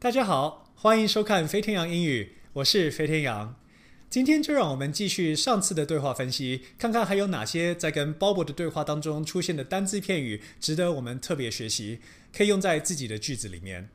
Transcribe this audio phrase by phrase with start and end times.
[0.00, 3.56] 大家好，欢迎收看飞天羊英语，我是飞天羊。
[4.08, 11.98] 今天就让我们继续上次的对话分析，看看还有哪些在跟鲍勃的对话当中出现的单字片语，值得我们特别学习，
[12.32, 13.88] 可以用在自己的句子里面。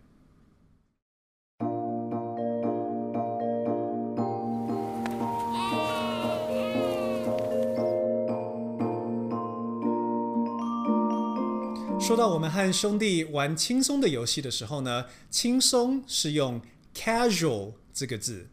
[12.06, 16.62] 说到我们和兄弟玩轻松的游戏的时候呢，轻松是用
[16.94, 18.50] casual 这个字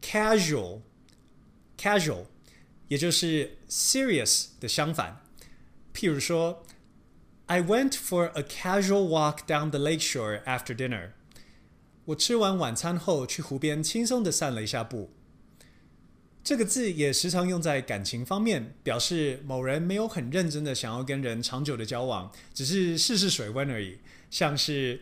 [0.00, 2.26] ，casual，casual，
[2.86, 5.20] 也就是 serious 的相反。
[5.92, 6.64] 譬如说
[7.46, 11.10] ，I went for a casual walk down the lakeshore after dinner。
[12.04, 15.15] 我吃完晚餐后去湖边轻松地散了一下步。
[16.46, 23.98] 这个字也时常用在感情方面，表示某人没有很认真的想要跟人长久的交往，只是试试水温而已。
[24.30, 25.00] 像是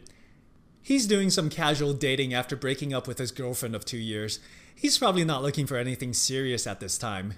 [0.86, 4.38] He's doing some casual dating after breaking up with his girlfriend of two years.
[4.80, 7.32] He's probably not looking for anything serious at this time.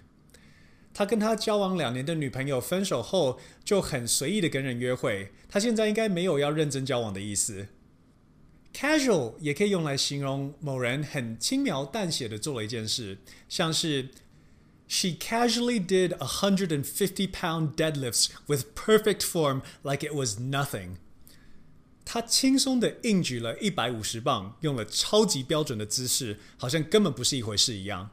[0.95, 5.33] 他跟他交往两年的女朋友分手后，就很随意的跟人约会。
[5.49, 7.67] 他现在应该没有要认真交往的意思。
[8.77, 13.17] Casual 也可以用来形容某人很轻描淡写的做了一件事，
[13.49, 14.11] 像是
[14.87, 20.39] She casually did a hundred and fifty pound deadlifts with perfect form, like it was
[20.39, 20.97] nothing.
[22.05, 28.11] 她轻松的硬举了一百五十磅，用了超级标准的姿势，好像根本不是一回事一样。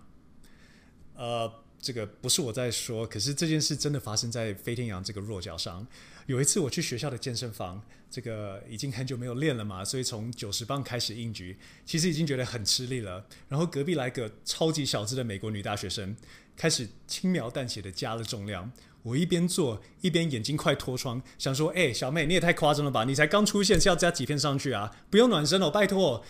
[1.16, 1.63] 呃。
[1.84, 5.86] 这个不是我在说，可是这件事真的发生在飞天阳这个弱脚上。
[6.28, 13.26] 有一次我去学校的健身房，这个已经很久没有练了嘛，所以从九十磅开始硬举，其实已经觉得很吃力了。
[13.50, 16.16] 然后隔壁来个超级小只的美国女大学生，
[16.56, 18.72] 开始轻描淡写的加了重量。
[19.02, 23.04] 我一边做一边眼睛快脱窗，想说：“哎，小妹，你也太夸张了吧？
[23.04, 24.96] 你才刚出现，是要加几片上去啊？
[25.10, 26.24] 不用暖身哦，拜托。”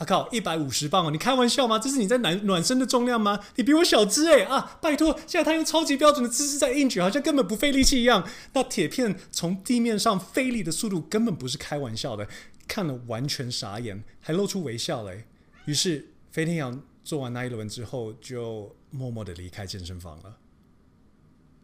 [0.00, 0.26] 啊靠！
[0.32, 1.78] 一百五十磅哦，你开玩笑吗？
[1.78, 3.38] 这是你在暖暖身的重量吗？
[3.56, 4.78] 你比我小只诶啊！
[4.80, 8.26] 拜托，现在他用超级标准的姿势在硬举，好像根本不费力气一样。
[8.54, 12.26] 那铁片从地面上飞离的速度根本不是开玩笑的，
[12.66, 15.26] 看了完全傻眼，还露出微笑嘞。
[15.66, 20.38] 于是飞天羊做完那一轮之后，就默默的离开健身房了。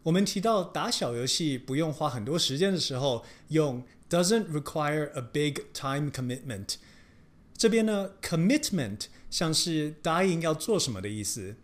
[0.03, 6.75] 我们提到打小游戏不用花很多时间的时候，用 doesn't require a big time commitment。
[7.56, 11.54] 这边呢，commitment 像是答应要做什么的意思，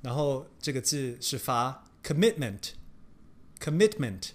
[0.00, 4.30] 然后这个字是发 commitment，commitment，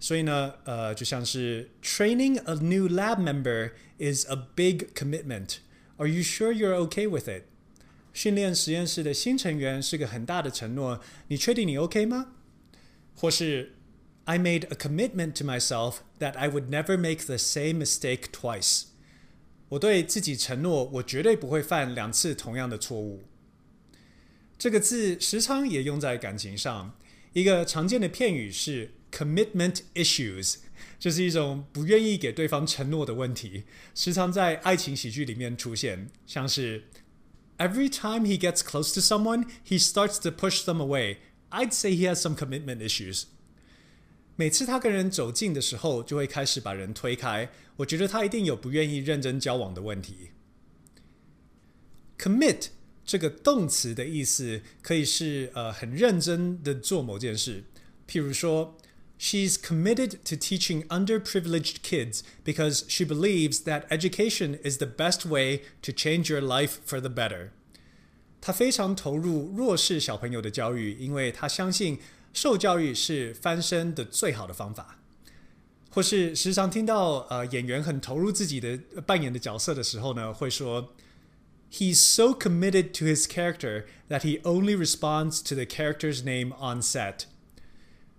[0.00, 5.58] 所以呢，呃，就像是 training a new lab member is a big commitment.
[5.98, 7.42] Are you sure you're okay with it？
[8.14, 12.32] 训练实验室的新成员是个很大的承诺，你确定你 OK 吗？
[13.14, 13.74] 或是
[14.24, 18.84] I made a commitment to myself that I would never make the same mistake twice.
[19.73, 23.23] 我对自己承诺，我绝对不会犯两次同样的错误。
[24.57, 26.95] 这个字时常也用在感情上。
[27.33, 30.57] 一个常见的片语是 commitment issues，
[30.99, 33.63] 就是一种不愿意给对方承诺的问题，
[33.95, 36.83] 时常在爱情喜剧里面出现，像是
[37.57, 41.17] Every time he gets close to someone, he starts to push them away.
[41.49, 43.23] I'd say he has some commitment issues.
[44.35, 47.51] 每次他跟人走近的时候，就会开始把人推开。
[47.75, 50.29] 我觉得他一定有不愿意认真交往的问题。
[52.17, 52.67] Commit
[53.05, 57.65] 这个动词的意思可以是呃很认真的做某件事，
[58.07, 58.75] 譬如说
[59.19, 65.91] ，She's committed to teaching underprivileged kids because she believes that education is the best way to
[65.91, 67.49] change your life for the better。
[68.41, 71.99] 她非常投入弱势小朋友的教育，因为她相信。
[72.33, 74.97] 受教育是翻身的最好的方法，
[75.91, 80.95] 或是时常听到呃演员很投入自己的扮演的角色的时候呢，会说
[81.71, 87.25] ，He's so committed to his character that he only responds to the character's name on set。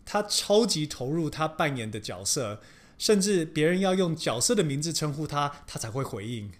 [0.05, 2.61] 他超级投入他扮演的角色，
[2.97, 6.53] 甚至别人要用角色的名字称呼他，他才会回应。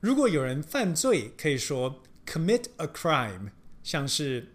[0.00, 4.48] 如果有人犯罪，可以说 commit a crime，像是。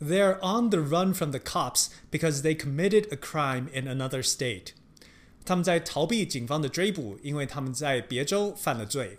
[0.00, 4.72] They're on the run from the cops because they committed a crime in another state.
[5.44, 9.18] 他们在逃避警方的追捕，因为他们在别州犯了罪。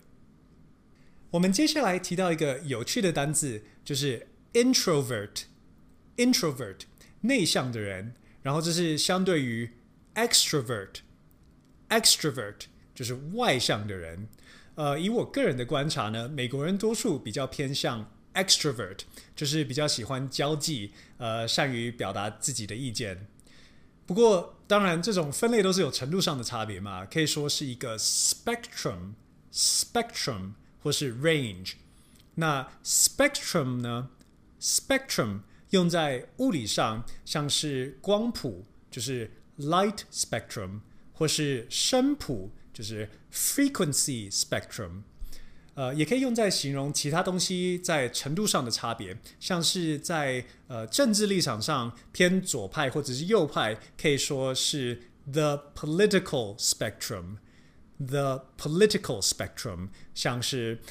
[1.32, 5.44] 我们接下来提到一个有趣的单字，就是 introvert。
[6.18, 6.82] introvert
[7.22, 9.72] 内向的人，然后这是相对于
[10.16, 11.02] extrovert。
[11.90, 12.62] extrovert
[12.96, 14.28] 就是外向的人。
[14.76, 18.12] 呃，以我个人的观察呢，美国人多数比较偏向。
[18.34, 19.00] Extrovert
[19.36, 23.28] 就是比较喜欢交际，呃，善于表达自己的意见。
[24.06, 31.74] 不过，当然这种分类都是有程度上的差别嘛，可以说是一个 spectrum，spectrum 或是 range。
[32.36, 34.10] 那 spectrum 呢
[34.62, 35.42] ？spectrum
[35.72, 39.30] 用在物理上，像是光谱，就是
[39.60, 40.80] light spectrum，
[41.14, 45.04] 或是声谱，就是 frequency spectrum。
[45.80, 57.38] 呃，也可以用在形容其他东西在程度上的差别，像是在呃政治立场上偏左派或者是右派，可以说是 the political spectrum。
[57.98, 60.82] the political spectrum，像是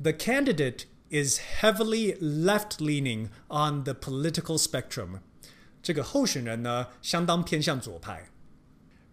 [0.00, 5.18] the candidate is heavily left-leaning on the political spectrum。
[5.82, 8.30] 这个候选人呢，相当偏向左派。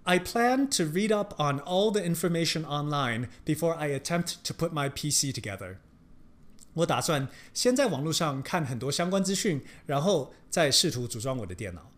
[0.04, 4.72] I plan to read up on all the information online before I attempt to put
[4.72, 5.78] my PC together。
[6.74, 11.92] 我打算先在网络上看很多相关资讯，然后再试图组装我的电脑。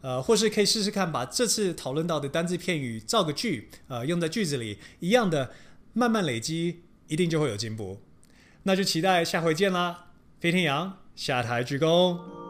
[0.00, 5.52] 呃，或是可以试试看把这次讨论到的单字片语造个句，呃，用在句子里，一样的
[5.92, 8.00] 慢慢累积，一定就会有进步。
[8.64, 10.06] 那就期待下回见啦。
[10.40, 12.43] 飞天羊下台鞠躬。